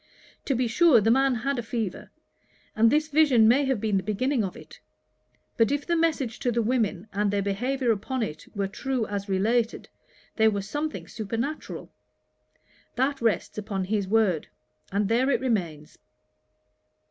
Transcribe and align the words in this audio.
To 0.45 0.55
be 0.55 0.67
sure 0.67 0.99
the 0.99 1.11
man 1.11 1.35
had 1.35 1.59
a 1.59 1.61
fever; 1.61 2.09
and 2.75 2.89
this 2.89 3.07
vision 3.09 3.47
may 3.47 3.65
have 3.65 3.79
been 3.79 3.97
the 3.97 4.01
beginning 4.01 4.43
of 4.43 4.57
it. 4.57 4.79
But 5.57 5.71
if 5.71 5.85
the 5.85 5.95
message 5.95 6.39
to 6.39 6.51
the 6.51 6.63
women, 6.63 7.07
and 7.13 7.29
their 7.29 7.43
behaviour 7.43 7.91
upon 7.91 8.23
it, 8.23 8.47
were 8.55 8.67
true 8.67 9.05
as 9.05 9.29
related, 9.29 9.89
there 10.37 10.49
was 10.49 10.67
something 10.67 11.07
supernatural. 11.07 11.91
That 12.95 13.21
rests 13.21 13.59
upon 13.59 13.83
his 13.83 14.07
word; 14.07 14.47
and 14.91 15.07
there 15.07 15.29
it 15.29 15.39
remains.' 15.39 15.99